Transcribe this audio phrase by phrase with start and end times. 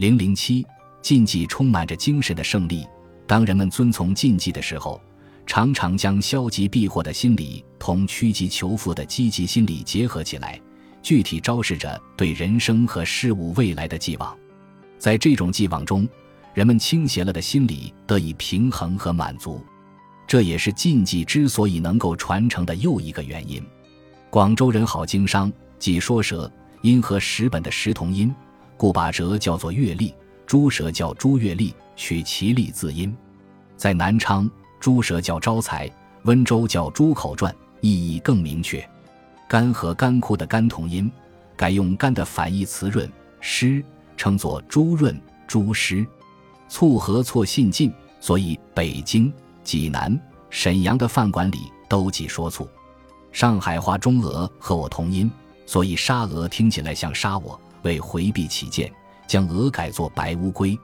[0.00, 0.66] 零零七，
[1.02, 2.86] 禁忌充满着精神的胜利。
[3.26, 4.98] 当人们遵从禁忌的时候，
[5.44, 10.58] 常常将消极避祸的心理同趋吉求富的积极心理结合起来，
[11.02, 14.34] 具体昭示着对人生和事物未来的寄望。
[14.98, 16.08] 在这种寄望中，
[16.54, 19.62] 人们倾斜了的心理得以平衡和满足，
[20.26, 23.62] 这也是禁忌之所以能够传承的又一个原因。
[24.30, 28.34] 广州人好经商，即说舌，因和石本的石同音。
[28.80, 30.14] 故把蛇叫做月历，
[30.46, 33.14] 猪蛇叫朱月历，取其历字音。
[33.76, 34.50] 在南昌，
[34.80, 35.86] 猪蛇叫招财，
[36.22, 38.82] 温州叫猪口传，意义更明确。
[39.46, 41.12] 干和干枯的干同音，
[41.58, 43.06] 改用干的反义词润
[43.38, 43.84] 湿，
[44.16, 45.14] 称作猪润、
[45.46, 46.06] 猪湿。
[46.66, 49.30] 醋和错信近，所以北京、
[49.62, 50.18] 济南、
[50.48, 52.66] 沈阳的饭馆里都忌说醋。
[53.30, 55.30] 上海话中俄和我同音，
[55.66, 57.60] 所以沙俄听起来像杀我。
[57.82, 58.90] 为回避起见，
[59.26, 60.78] 将鹅改作白乌龟，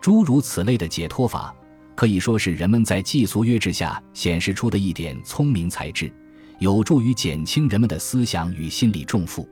[0.00, 1.54] 诸如此类的解脱法，
[1.94, 6.12] 可以说是人们在祭俗约制下显示出的一点聪明才智，
[6.58, 9.48] 有助于减轻人们的思想与心理重负。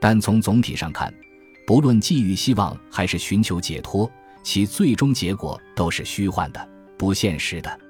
[0.00, 1.12] 但从总体上看，
[1.66, 4.10] 不论寄予希望还是寻求解脱，
[4.42, 7.80] 其最终结果都是虚幻的、不现实的。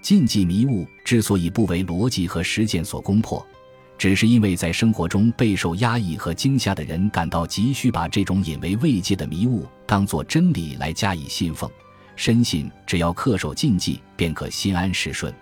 [0.00, 3.44] 禁忌迷雾之所以不为逻辑和实践所攻破。
[3.98, 11.68] 只是因为在生活中备受压抑和惊吓的人感到急需把这种引为慰藉的迷雾当作真理来加以信奉，
[12.14, 15.34] 深信只要恪守禁忌便可心安事顺。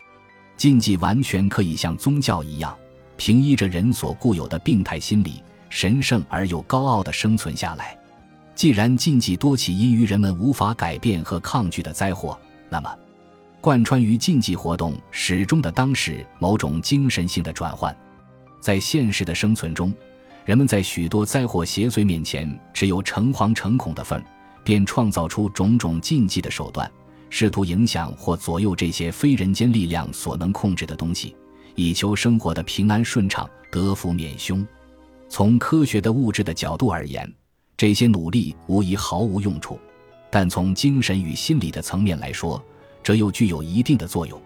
[0.57, 2.75] 禁忌完全可以像宗教一样，
[3.19, 7.95] 平依着人所固有的病态心理，神圣而又高傲地生存下来。
[8.55, 12.39] 既然禁忌多起因于人们无法改变和抗拒的灾祸，
[12.71, 12.91] 那么
[13.61, 17.95] 贯穿于禁忌活动始终的当是某种精神性的转换。
[18.67, 19.95] 在现实的生存中，
[20.45, 24.21] 人们在许多灾祸邪祟面前只有诚惶诚恐的份，
[24.65, 26.91] 便创造出种种禁忌的手段，
[27.31, 31.37] 试图影响或左右这些非人间力量所能控制的东西，
[31.77, 34.67] 以求生活的平安顺畅、得福免凶。
[35.29, 37.33] 从科学的物质的角度而言，
[37.77, 39.79] 这些努力无疑毫无用处；
[40.29, 42.61] 但从精神与心理的层面来说，
[43.05, 44.43] 则又具有一定的作用。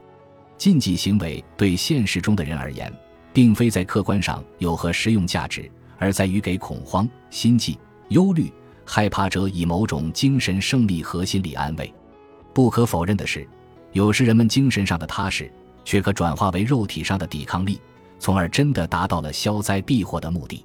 [0.59, 2.92] 禁忌行为对现实中的人而言，
[3.32, 8.52] 并非在客观上有何实用价值，而在于给恐慌、心悸、忧虑、
[8.84, 11.92] 害怕者以某种精神胜利和心理安慰。
[12.52, 13.48] 不可否认的是，
[13.92, 15.50] 有时人们精神上的踏实，
[15.84, 17.80] 却可转化为肉体上的抵抗力，
[18.18, 20.64] 从而真的达到了消灾避祸的目的。